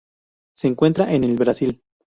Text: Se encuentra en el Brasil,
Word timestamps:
Se 0.55 0.67
encuentra 0.67 1.13
en 1.13 1.23
el 1.23 1.35
Brasil, 1.35 1.83